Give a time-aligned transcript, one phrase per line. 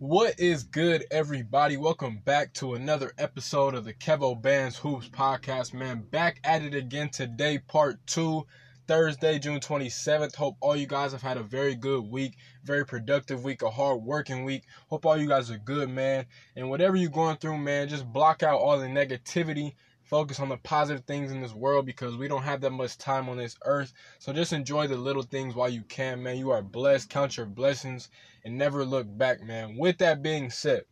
[0.00, 1.76] What is good, everybody?
[1.76, 6.02] Welcome back to another episode of the Kevo Bands Hoops podcast, man.
[6.10, 8.44] Back at it again today, part two,
[8.88, 10.34] Thursday, June 27th.
[10.34, 12.34] Hope all you guys have had a very good week,
[12.64, 14.64] very productive week, a hard working week.
[14.88, 16.26] Hope all you guys are good, man.
[16.56, 20.56] And whatever you're going through, man, just block out all the negativity focus on the
[20.58, 23.92] positive things in this world because we don't have that much time on this earth.
[24.18, 26.36] So just enjoy the little things while you can, man.
[26.36, 27.08] You are blessed.
[27.08, 28.08] Count your blessings
[28.44, 29.76] and never look back, man.
[29.76, 30.82] With that being said,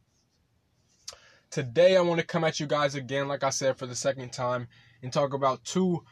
[1.50, 4.32] today I want to come at you guys again, like I said, for the second
[4.32, 4.66] time
[5.02, 6.02] and talk about two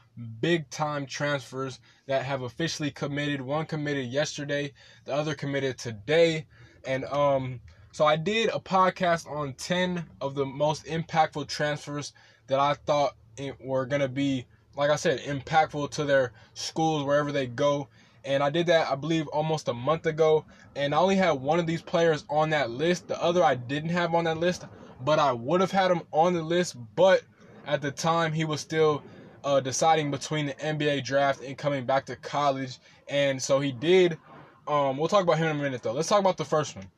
[0.40, 3.40] big time transfers that have officially committed.
[3.40, 4.72] One committed yesterday,
[5.04, 6.44] the other committed today.
[6.84, 7.60] And um
[7.92, 12.12] so I did a podcast on 10 of the most impactful transfers
[12.50, 13.14] that I thought
[13.60, 14.44] were going to be,
[14.76, 17.88] like I said, impactful to their schools wherever they go.
[18.24, 20.44] And I did that, I believe, almost a month ago.
[20.74, 23.06] And I only had one of these players on that list.
[23.06, 24.64] The other I didn't have on that list,
[25.04, 26.76] but I would have had him on the list.
[26.96, 27.22] But
[27.68, 29.04] at the time, he was still
[29.44, 32.78] uh, deciding between the NBA draft and coming back to college.
[33.08, 34.18] And so he did.
[34.66, 35.92] Um, we'll talk about him in a minute, though.
[35.92, 36.90] Let's talk about the first one.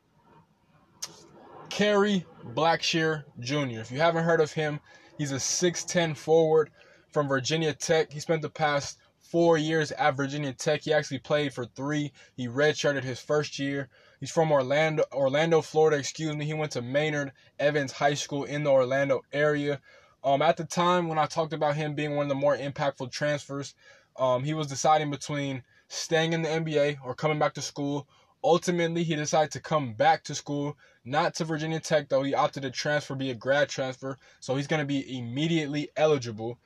[1.68, 3.80] Kerry Blackshear Jr.
[3.80, 4.80] If you haven't heard of him,
[5.18, 6.70] He's a 6'10 forward
[7.10, 8.12] from Virginia Tech.
[8.12, 10.82] He spent the past four years at Virginia Tech.
[10.82, 12.12] He actually played for three.
[12.36, 13.88] He redshirted his first year.
[14.20, 15.96] He's from Orlando, Orlando, Florida.
[15.96, 16.44] Excuse me.
[16.44, 19.80] He went to Maynard Evans High School in the Orlando area.
[20.24, 23.10] Um, at the time when I talked about him being one of the more impactful
[23.10, 23.74] transfers,
[24.16, 28.06] um, he was deciding between staying in the NBA or coming back to school
[28.44, 32.22] Ultimately, he decided to come back to school, not to Virginia Tech, though.
[32.22, 36.58] He opted to transfer, be a grad transfer, so he's going to be immediately eligible.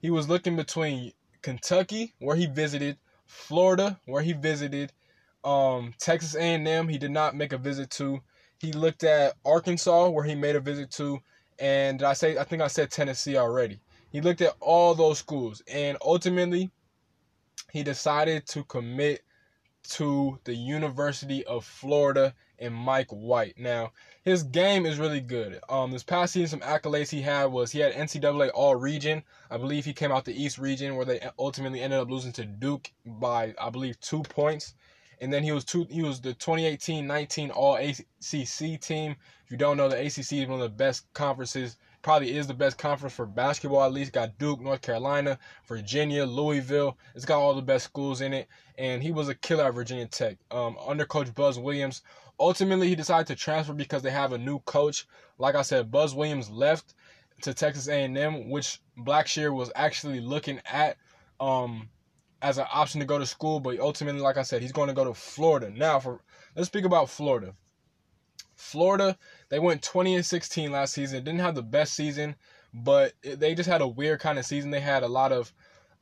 [0.00, 4.92] He was looking between Kentucky, where he visited, Florida, where he visited,
[5.44, 8.20] um, Texas A&M, he did not make a visit to.
[8.58, 11.20] He looked at Arkansas, where he made a visit to,
[11.58, 13.80] and I say I think I said Tennessee already.
[14.12, 16.70] He looked at all those schools, and ultimately,
[17.72, 19.22] he decided to commit
[19.90, 23.58] to the University of Florida and Mike White.
[23.58, 23.92] Now,
[24.22, 25.60] his game is really good.
[25.68, 29.22] Um, this past season, some accolades he had was he had NCAA All Region.
[29.50, 32.44] I believe he came out the East Region where they ultimately ended up losing to
[32.44, 34.74] Duke by I believe two points.
[35.20, 39.16] And then he was two, he was the 2018-19 All ACC team.
[39.44, 42.54] If you don't know, the ACC is one of the best conferences probably is the
[42.54, 43.84] best conference for basketball.
[43.84, 46.98] At least got Duke, North Carolina, Virginia, Louisville.
[47.14, 50.06] It's got all the best schools in it, and he was a killer at Virginia
[50.06, 50.38] Tech.
[50.50, 52.02] Um, under Coach Buzz Williams,
[52.38, 55.06] ultimately he decided to transfer because they have a new coach.
[55.38, 56.94] Like I said, Buzz Williams left
[57.42, 60.96] to Texas A&M, which Blackshear was actually looking at.
[61.38, 61.88] Um,
[62.42, 64.94] as an option to go to school, but ultimately, like I said, he's going to
[64.94, 65.70] go to Florida.
[65.70, 66.20] Now, for
[66.56, 67.54] let's speak about Florida.
[68.60, 69.16] Florida,
[69.48, 71.24] they went 20 and 16 last season.
[71.24, 72.36] Didn't have the best season,
[72.72, 74.70] but they just had a weird kind of season.
[74.70, 75.52] They had a lot of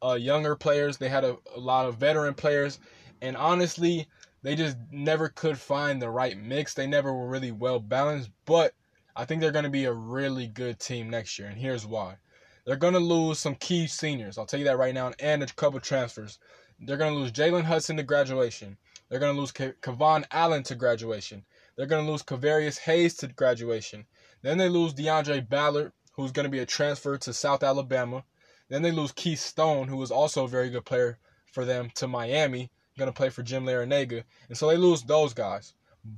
[0.03, 0.97] uh, younger players.
[0.97, 2.79] They had a, a lot of veteran players,
[3.23, 4.07] and honestly,
[4.43, 6.75] they just never could find the right mix.
[6.75, 8.31] They never were really well balanced.
[8.45, 8.75] But
[9.17, 12.17] I think they're going to be a really good team next year, and here's why.
[12.65, 14.37] They're going to lose some key seniors.
[14.37, 16.39] I'll tell you that right now, and a couple transfers.
[16.79, 18.77] They're going to lose Jalen Hudson to graduation.
[19.09, 21.45] They're going to lose KeVaughn Allen to graduation.
[21.78, 24.05] They're going to lose Kevarrius Hayes to graduation.
[24.43, 28.25] Then they lose Deaundrae Ballard, who's going to be a transfer to South Alabama.
[28.69, 31.21] Then they lose Keith Stone, who was also a very good player
[31.53, 34.25] for them, to Miami, going to play for Jim Larrañaga.
[34.49, 35.72] And so they lose those guys.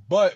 [0.09, 0.35] But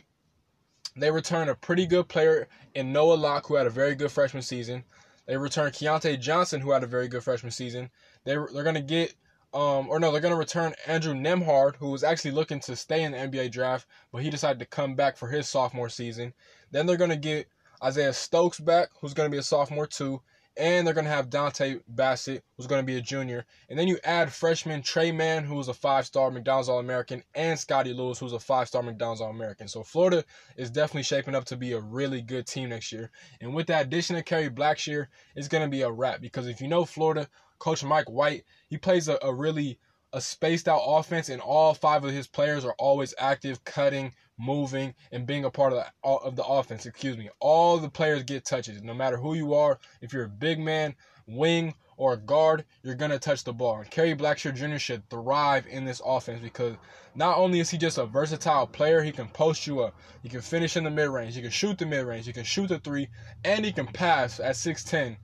[0.95, 4.43] they return a pretty good player in Noah Locke, who had a very good freshman
[4.43, 4.85] season.
[5.27, 7.89] They return Keyontae Johnson, who had a very good freshman season.
[8.25, 9.15] They, they're going to get
[9.55, 13.05] um, or no, they're going to return Andrew Nembhard, who was actually looking to stay
[13.05, 16.35] in the NBA draft, but he decided to come back for his sophomore season.
[16.73, 17.47] Then they're going to get
[17.83, 20.21] Isaiah Stokes back, who's going to be a sophomore too.
[20.57, 23.45] And they're going to have Dontay Bassett, who's going to be a junior.
[23.69, 27.59] And then you add freshman Tre Mann, who's a five star McDonald's All American, and
[27.59, 29.67] Scottie Lewis, who's a five star McDonald's All American.
[29.67, 30.25] So Florida
[30.57, 33.11] is definitely shaping up to be a really good team next year.
[33.41, 36.21] And with the addition of Kerry Blackshear, it's going to be a wrap.
[36.21, 37.29] Because if you know Florida,
[37.65, 39.79] Coach Mike White, he plays a, a really
[40.13, 44.95] a spaced out offense, and all five of his players are always active, cutting, moving,
[45.13, 46.85] and being a part of the, of the offense.
[46.85, 47.31] Excuse me.
[47.41, 49.79] All the players get touches, no matter who you are.
[50.03, 50.95] If you're a big man,
[51.27, 53.79] wing, or a guard, you're gonna touch the ball.
[53.79, 54.77] And Kerry Blackshear Jr.
[54.77, 56.77] should thrive in this offense because
[57.15, 60.43] not only is he just a versatile player, he can post you up, he can
[60.43, 62.79] finish in the mid range, he can shoot the mid range, he can shoot the
[62.81, 63.09] three,
[63.43, 65.17] and he can pass at 6'10.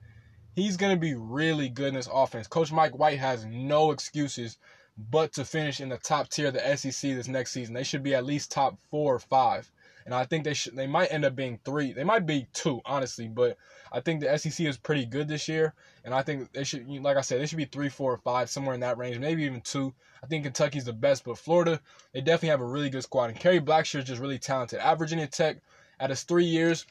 [0.53, 2.47] He's gonna be really good in this offense.
[2.47, 4.57] Coach Mike White has no excuses
[4.97, 7.73] but to finish in the top tier of the SEC this next season.
[7.73, 9.71] They should be at least top four or five.
[10.05, 10.75] and I think they should.
[10.75, 11.93] They might end up being three.
[11.93, 13.27] They might be two, honestly.
[13.27, 13.57] But
[13.91, 16.87] I think the SEC is pretty good this year, and I think they should.
[16.87, 19.43] Like I said, they should be three, four, or five, somewhere in that range, maybe
[19.43, 19.93] even two.
[20.23, 21.79] I think Kentucky's the best, but Florida,
[22.13, 24.79] they definitely have a really good squad, and Kerry Blackshear is just really talented.
[24.79, 25.57] At Virginia Tech,
[25.99, 26.85] at his three years,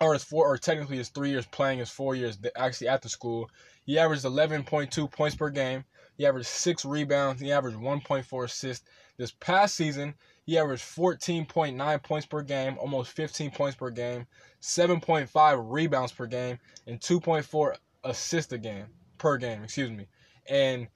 [0.00, 3.08] or his four, or technically his three years playing, his four years actually at the
[3.08, 3.50] school,
[3.84, 5.84] he averaged 11.2 points per game.
[6.16, 7.40] He averaged six rebounds.
[7.40, 8.86] He averaged 1.4 assists.
[9.16, 10.14] This past season,
[10.46, 14.26] he averaged 14.9 points per game, almost 15 points per game,
[14.62, 18.86] 7.5 rebounds per game, and 2.4 assists a game
[19.18, 19.64] per game.
[19.64, 20.06] Excuse me.
[20.48, 20.88] And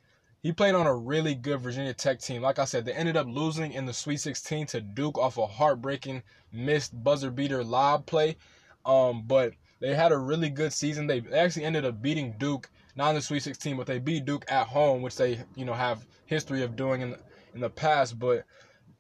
[0.42, 2.42] he played on a really good Virginia Tech team.
[2.42, 5.46] Like I said, they ended up losing in the Sweet 16 to Duke off a
[5.46, 6.22] heartbreaking
[6.52, 8.36] missed buzzer beater lob play.
[8.84, 11.06] Um, but they had a really good season.
[11.06, 14.44] They actually ended up beating Duke not in the Sweet 16, but they beat Duke
[14.49, 17.19] at home, which they you know have history of doing in the,
[17.55, 18.19] in the past.
[18.19, 18.44] But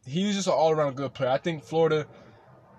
[0.06, 1.30] he's just an all around good player.
[1.30, 2.06] I think Florida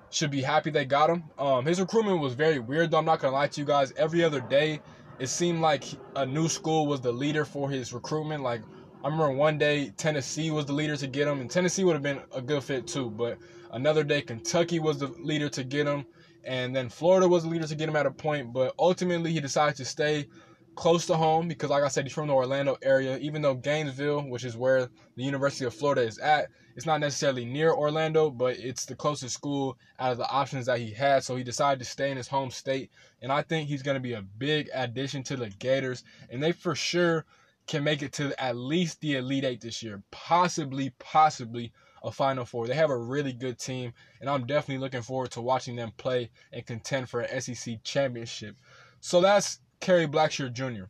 [0.10, 1.24] should be happy they got him.
[1.38, 2.98] Um, his recruitment was very weird, though.
[2.98, 3.94] I'm not gonna lie to you guys.
[3.98, 4.80] Every other day,
[5.20, 5.86] it seemed like
[6.16, 8.44] a new school was the leader for his recruitment.
[8.44, 8.62] Like
[9.04, 12.04] I remember one day Tennessee was the leader to get him, and Tennessee would have
[12.04, 13.10] been a good fit too.
[13.10, 13.38] But
[13.72, 16.06] another day Kentucky was the leader to get him,
[16.44, 18.54] and then Florida was the leader to get him at a point.
[18.54, 20.28] But ultimately, he decided to stay
[20.75, 23.18] close to home because, like I said, he's from the Orlando area.
[23.18, 27.45] Even though Gainesville, which is where the University of Florida is at, it's not necessarily
[27.45, 31.24] near Orlando, but it's the closest school out of the options that he had.
[31.24, 32.90] So he decided to stay in his home state.
[33.22, 36.04] And I think he's going to be a big addition to the Gators.
[36.30, 37.25] And they for sure
[37.68, 41.72] can make it to at least the Elite Eight this year, possibly, possibly
[42.04, 42.68] a Final Four.
[42.68, 46.30] They have a really good team, and I'm definitely looking forward to watching them play
[46.52, 48.56] and contend for an SEC championship.
[49.00, 50.86] So that's Kerry Blackshear Jr.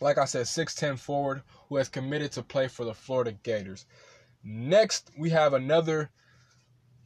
[0.00, 3.86] Like I said, 6'10 forward who has committed to play for the Florida Gators.
[4.42, 6.10] Next, we have another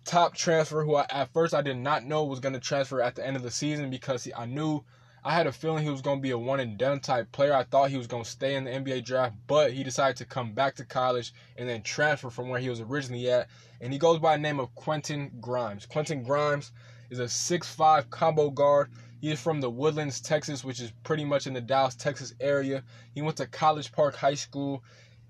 [0.04, 3.16] top transfer who I, at first I did not know was going to transfer at
[3.16, 4.84] the end of the season because he, I knew
[5.24, 7.54] I had a feeling he was going to be a one and done type player.
[7.54, 10.24] I thought he was going to stay in the NBA draft, but he decided to
[10.26, 13.48] come back to college and then transfer from where he was originally at.
[13.80, 15.86] And he goes by the name of Quentin Grimes.
[15.86, 16.72] Quentin Grimes
[17.08, 18.90] is a 6'5 combo guard
[19.24, 22.84] he is from the Woodlands, Texas, which is pretty much in the Dallas, Texas area.
[23.14, 24.84] He went to College Park High School.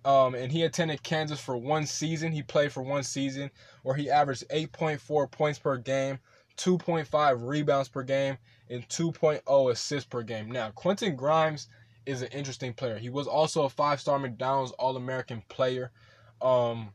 [0.04, 2.32] Um, and he attended Kansas for one season.
[2.32, 3.52] He played for one season
[3.84, 6.18] where he averaged 8.4 points per game,
[6.56, 8.36] 2.5 rebounds per game,
[8.70, 10.50] and 2.0 assists per game.
[10.50, 11.68] Now, Quentin Grimes
[12.06, 12.98] is an interesting player.
[12.98, 15.90] He was also a five-star McDonald's All-American player.
[16.42, 16.90] Um,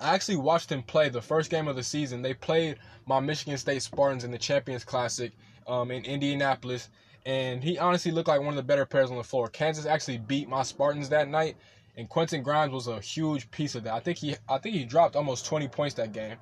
[0.00, 2.22] I actually watched him play the first game of the season.
[2.22, 5.32] They played my Michigan State Spartans in the Champions Classic,
[5.66, 6.90] um, in Indianapolis,
[7.26, 9.48] and he honestly looked like one of the better players on the floor.
[9.48, 11.56] Kansas actually beat my Spartans that night,
[11.96, 13.94] and Quentin Grimes was a huge piece of that.
[13.94, 16.36] I think he I think he dropped almost 20 points that game.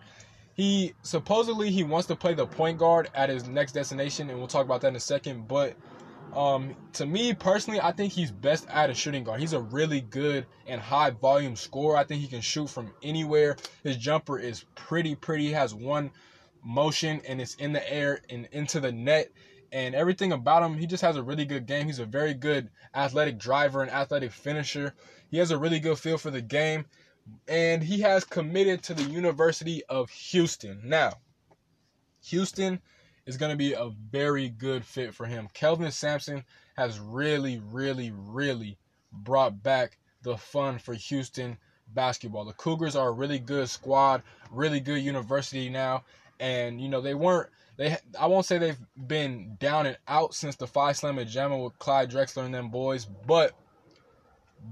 [0.55, 4.49] He supposedly he wants to play the point guard at his next destination, and we'll
[4.49, 5.49] talk about that in a second.
[5.49, 5.77] But
[6.35, 9.41] um, to me personally, I think he's best at a shooting guard.
[9.41, 11.97] He's a really good and high volume scorer.
[11.97, 13.57] I think he can shoot from anywhere.
[13.83, 15.47] His jumper is pretty pretty.
[15.47, 16.11] He has one
[16.65, 19.33] motion and it's in the air and into the net
[19.73, 20.77] and everything about him.
[20.77, 21.87] He just has a really good game.
[21.87, 24.95] He's a very good athletic driver and athletic finisher.
[25.31, 26.85] He has a really good feel for the game
[27.49, 30.81] and he has committed to the University of Houston.
[30.85, 31.15] Now,
[32.25, 32.81] Houston
[33.27, 35.49] is going to be a very good fit for him.
[35.55, 36.45] Kelvin Sampson
[36.77, 38.79] has really, really, really
[39.13, 41.59] brought back the fun for Houston
[41.89, 42.45] basketball.
[42.45, 46.05] The Cougars are a really good squad, really good university now,
[46.41, 50.57] and you know they weren't they I won't say they've been down and out since
[50.57, 53.53] the Phi Slama Jama with Clyde Drexler and them boys, but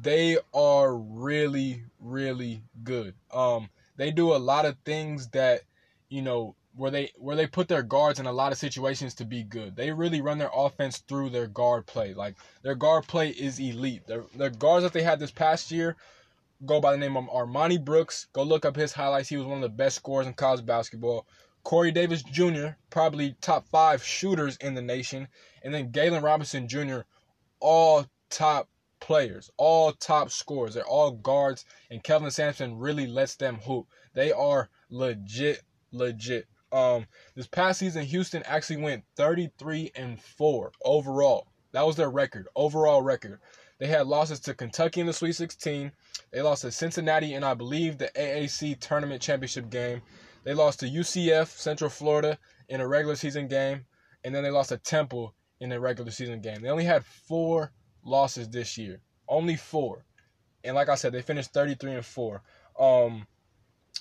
[0.02, 3.14] they are really really good.
[3.32, 5.62] Um, they do a lot of things that
[6.08, 9.24] you know where they where they put their guards in a lot of situations to
[9.24, 9.76] be good.
[9.76, 12.14] They really run their offense through their guard play.
[12.14, 14.06] Like their guard play is elite.
[14.06, 15.96] Their their guards that they had this past year
[16.66, 18.26] go by the name of Armoni Brooks.
[18.32, 19.28] Go look up his highlights.
[19.28, 21.26] He was one of the best scorers in college basketball.
[21.62, 25.28] Corey Davis Jr., probably top five shooters in the nation,
[25.62, 27.00] and then Galen Robinson Jr.,
[27.60, 28.68] all top
[29.00, 30.74] players, all top scorers.
[30.74, 33.86] They're all guards, and Kevin Sampson really lets them hoop.
[34.14, 36.46] They are legit, legit.
[36.72, 41.48] Um, this past season, Houston actually went 33 and 4 overall.
[41.72, 43.40] That was their record, overall record.
[43.78, 45.90] They had losses to Kentucky in the Sweet 16.
[46.30, 50.02] They lost to Cincinnati in, I believe, the AAC tournament championship game.
[50.44, 52.38] They lost to UCF, Central Florida,
[52.68, 53.86] in a regular season game,
[54.22, 56.60] and then they lost to Temple in a regular season game.
[56.62, 57.72] They only had four
[58.04, 60.04] losses this year, only four,
[60.64, 62.42] and like I said, they finished 33 and four.
[62.78, 63.26] Um,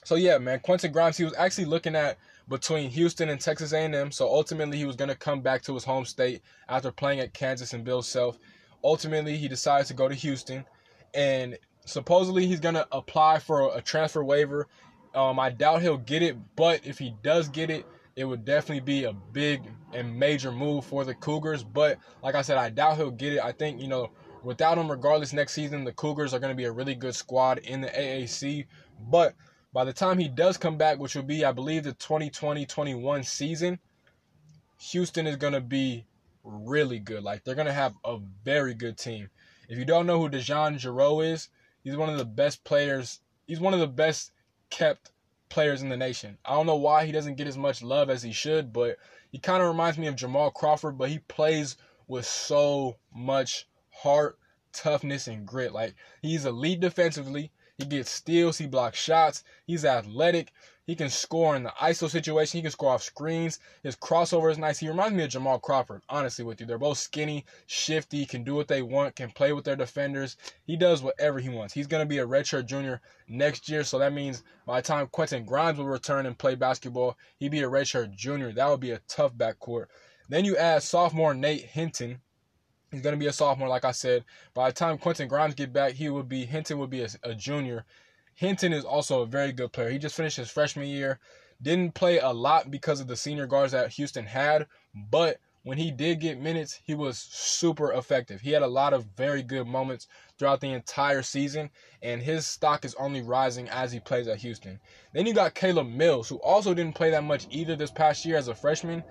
[0.06, 4.12] So yeah, man, Quentin Grimes, he was actually looking at between Houston and Texas A&M.
[4.12, 7.34] So ultimately, he was going to come back to his home state after playing at
[7.34, 8.38] Kansas and Bill Self.
[8.84, 10.66] Ultimately, he decides to go to Houston,
[11.14, 14.68] and supposedly he's going to apply for a transfer waiver.
[15.14, 18.82] Um, I doubt he'll get it, but if he does get it, it would definitely
[18.82, 19.62] be a big
[19.94, 21.64] and major move for the Cougars.
[21.64, 23.44] But like I said, I doubt he'll get it.
[23.44, 24.12] I think, you know,
[24.44, 27.60] without him, regardless, next season, the Cougars are going to be a really good squad
[27.60, 28.66] in the AAC.
[29.10, 29.36] But
[29.74, 33.24] by the time he does come back, which will be, I believe, the 2020 21
[33.24, 33.80] season,
[34.80, 36.06] Houston is going to be
[36.44, 37.24] really good.
[37.24, 39.30] Like, they're going to have a very good team.
[39.68, 41.50] If you don't know who DeJon Jarreau is,
[41.84, 43.20] he's one of the best players.
[43.46, 44.32] He's one of the best
[44.70, 45.12] kept
[45.50, 46.38] players in the nation.
[46.46, 48.98] I don't know why he doesn't get as much love as he should, but
[49.32, 51.76] he kind of reminds me of Jamal Crawford, but he plays
[52.08, 54.38] with so much heart,
[54.74, 55.74] toughness, and grit.
[55.74, 57.52] Like he's elite defensively.
[57.80, 60.52] He gets steals, he blocks shots, he's athletic,
[60.90, 62.58] he can score in the ISO situation.
[62.58, 63.60] He can score off screens.
[63.84, 64.80] His crossover is nice.
[64.80, 66.66] He reminds me of Jamal Crawford, honestly, with you.
[66.66, 70.36] They're both skinny, shifty, can do what they want, can play with their defenders.
[70.66, 71.76] He does whatever he wants.
[71.76, 75.06] He's going to be a redshirt junior next year, so that means by the time
[75.12, 78.52] Quentin Grimes will return and play basketball, he'd be a redshirt junior.
[78.52, 79.86] That would be a tough backcourt.
[80.28, 82.20] Then you add sophomore Nate Hinton.
[82.92, 84.26] He's going to be a sophomore, like I said.
[84.54, 87.36] By the time Quentin Grimes get back, he would be Hinton would be a, a
[87.36, 87.86] junior.
[88.34, 89.90] Hinton is also a very good player.
[89.90, 91.20] He just finished his freshman year.
[91.62, 95.92] Didn't play a lot because of the senior guards that Houston had, but when he
[95.92, 98.40] did get minutes, he was super effective.
[98.40, 101.70] He had a lot of very good moments throughout the entire season,
[102.02, 104.80] and his stock is only rising as he plays at Houston.
[105.14, 108.38] Then you got Caleb Mills, who also didn't play that much either this past year
[108.38, 109.04] as a freshman,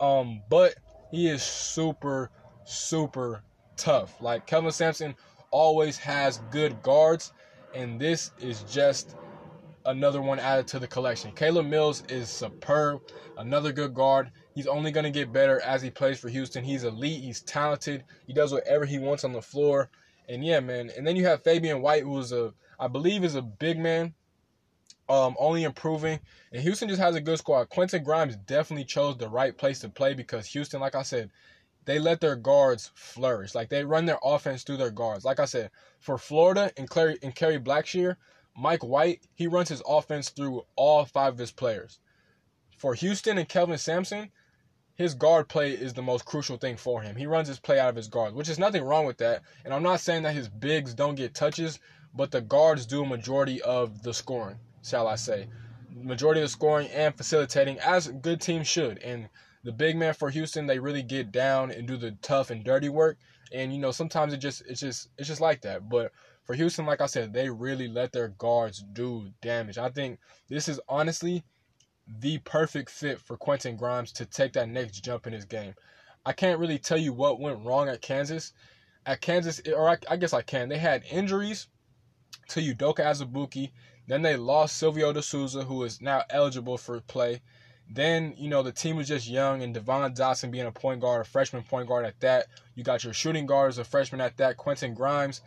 [0.00, 0.76] um, but
[1.10, 2.30] he is super,
[2.68, 3.42] super
[3.76, 4.20] tough.
[4.20, 5.14] Like Kelvin Sampson
[5.50, 7.32] always has good guards,
[7.74, 9.16] and this is just
[9.86, 11.32] another one added to the collection.
[11.32, 13.00] Caleb Mills is superb,
[13.38, 14.30] another good guard.
[14.54, 16.62] He's only going to get better as he plays for Houston.
[16.62, 19.88] He's elite, he's talented, he does whatever he wants on the floor.
[20.28, 20.90] And yeah, man.
[20.96, 24.12] And then you have Fabian White, who is a, I believe, is a big man,
[25.08, 26.20] um, only improving.
[26.52, 27.70] And Houston just has a good squad.
[27.70, 31.30] Quentin Grimes definitely chose the right place to play because Houston, like I said,
[31.88, 33.54] they let their guards flourish.
[33.54, 35.24] Like they run their offense through their guards.
[35.24, 38.16] Like I said, for Florida and Clary and Kerry Blackshear,
[38.54, 41.98] Mike White, he runs his offense through all five of his players.
[42.76, 44.30] For Houston and Kelvin Sampson,
[44.96, 47.16] his guard play is the most crucial thing for him.
[47.16, 49.40] He runs his play out of his guards, which is nothing wrong with that.
[49.64, 51.80] And I'm not saying that his bigs don't get touches,
[52.14, 55.48] but the guards do a majority of the scoring, shall I say.
[55.90, 58.98] Majority of the scoring and facilitating, as good teams should.
[58.98, 59.30] And
[59.64, 62.88] the big man for Houston, they really get down and do the tough and dirty
[62.88, 63.18] work.
[63.52, 65.88] And you know, sometimes it just it's just it's just like that.
[65.88, 66.12] But
[66.44, 69.78] for Houston, like I said, they really let their guards do damage.
[69.78, 71.44] I think this is honestly
[72.20, 75.74] the perfect fit for Quentin Grimes to take that next jump in his game.
[76.24, 78.52] I can't really tell you what went wrong at Kansas.
[79.06, 80.68] At Kansas, or I, I guess I can.
[80.68, 81.68] They had injuries
[82.48, 83.72] to Udoka Azubuike.
[84.06, 87.42] Then they lost Silvio De Souza, who is now eligible for play.
[87.90, 91.22] Then, you know, the team was just young and Devon Dotson being a point guard,
[91.22, 92.46] a freshman point guard at that.
[92.74, 95.40] You got your shooting guards, a freshman at that, Quentin Grimes.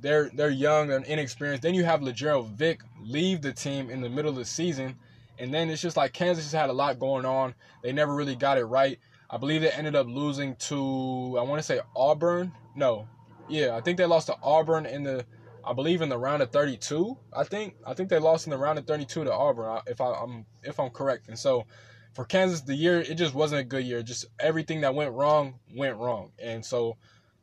[0.00, 1.62] They're they're young and inexperienced.
[1.62, 4.96] Then you have Lagerald Vick leave the team in the middle of the season.
[5.38, 7.54] And then it's just like Kansas just had a lot going on.
[7.82, 8.98] They never really got it right.
[9.30, 12.52] I believe they ended up losing to I want to say Auburn.
[12.74, 13.06] No.
[13.48, 15.24] Yeah, I think they lost to Auburn in the
[15.64, 17.16] I believe in the round of 32.
[17.32, 20.22] I think I think they lost in the round of 32 to Auburn if I,
[20.22, 21.28] am if I'm correct.
[21.28, 21.66] And so
[22.12, 24.02] for Kansas, the year it just wasn't a good year.
[24.02, 26.32] Just everything that went wrong went wrong.
[26.38, 26.96] And so,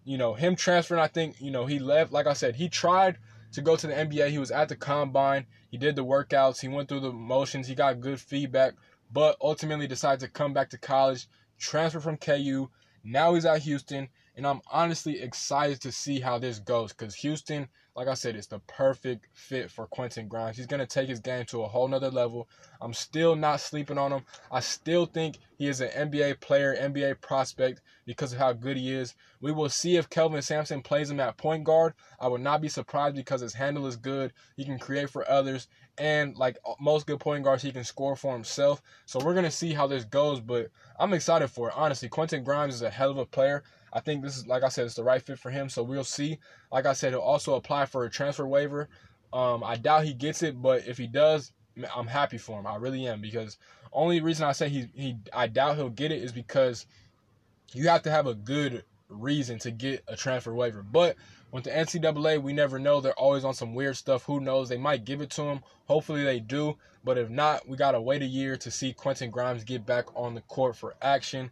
[0.04, 2.12] you know, him transferring, I think you know he left.
[2.12, 3.18] Like I said, he tried
[3.54, 4.30] to go to the NBA.
[4.30, 5.46] He was at the combine.
[5.70, 6.62] He did the workouts.
[6.62, 7.68] He went through the motions.
[7.68, 8.74] He got good feedback,
[9.12, 12.70] but ultimately decided to come back to college, transfer from KU.
[13.04, 17.70] Now he's at Houston, and I'm honestly excited to see how this goes because Houston
[18.00, 20.56] like I said, it's the perfect fit for Quentin Grimes.
[20.56, 22.48] He's going to take his game to a whole nother level.
[22.80, 24.22] I'm still not sleeping on him.
[24.50, 28.94] I still think he is an NBA player, NBA prospect because of how good he
[28.94, 29.16] is.
[29.42, 31.94] We will see if Kelvin Sampson plays him at point guard.
[32.22, 34.32] I would not be surprised because his handle is good.
[34.56, 35.68] He can create for others.
[35.98, 38.82] And like most good point guards, he can score for himself.
[39.08, 40.40] So we're going to see how this goes.
[40.40, 41.76] But I'm excited for it.
[41.76, 43.64] Honestly, Quentin Grimes is a hell of a player.
[43.94, 45.70] I think this is, like I said, it's the right fit for him.
[45.70, 46.40] So we'll see.
[46.72, 48.90] Like I said, he'll also apply for a transfer waiver.
[49.32, 51.52] Um, I doubt he gets it, but if he does,
[51.96, 52.68] I'm happy for him.
[52.68, 53.58] I really am because
[53.94, 56.86] only reason I say he he I doubt he'll get it is because
[57.74, 60.84] you have to have a good reason to get a transfer waiver.
[60.84, 61.16] But
[61.52, 63.02] with the NCAA, we never know.
[63.02, 64.24] They're always on some weird stuff.
[64.24, 64.70] Who knows?
[64.70, 65.62] They might give it to him.
[65.88, 66.78] Hopefully they do.
[67.04, 70.06] But if not, we got to wait a year to see Quentin Grimes get back
[70.16, 71.52] on the court for action.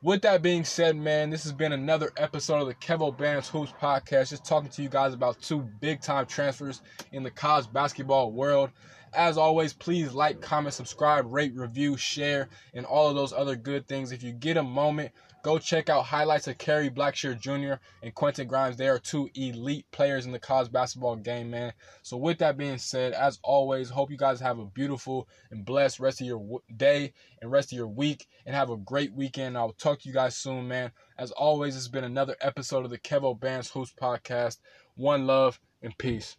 [0.00, 3.72] With that being said, man, this has been another episode of the Kevo Bands Hoops
[3.82, 4.30] podcast.
[4.30, 8.70] Just talking to you guys about two big time transfers in the college basketball world.
[9.14, 13.86] As always, please like, comment, subscribe, rate, review, share, and all of those other good
[13.86, 14.12] things.
[14.12, 15.12] If you get a moment,
[15.42, 17.80] go check out highlights of Kerry Blackshear Jr.
[18.02, 18.76] and Quentin Grimes.
[18.76, 21.72] They are two elite players in the college basketball game, man.
[22.02, 26.00] So, with that being said, as always, hope you guys have a beautiful and blessed
[26.00, 29.56] rest of your day and rest of your week, and have a great weekend.
[29.56, 30.90] I'll talk to you guys soon, man.
[31.16, 34.58] As always, it's been another episode of the Kevo Bands Hoops podcast.
[34.96, 36.36] One love and peace.